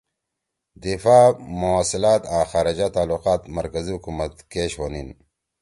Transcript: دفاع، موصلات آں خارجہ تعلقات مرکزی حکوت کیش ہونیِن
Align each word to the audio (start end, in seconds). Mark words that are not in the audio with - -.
دفاع، 0.83 1.25
موصلات 1.65 2.21
آں 2.37 2.45
خارجہ 2.51 2.87
تعلقات 2.95 3.41
مرکزی 3.57 3.93
حکوت 3.97 4.33
کیش 4.51 4.71
ہونیِن 4.79 5.07